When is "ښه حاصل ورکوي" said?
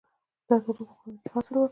1.31-1.69